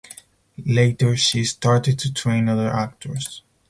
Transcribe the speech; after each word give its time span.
Later 0.65 1.15
she 1.15 1.45
started 1.45 1.99
to 1.99 2.11
train 2.11 2.49
other 2.49 2.69
actors. 2.71 3.43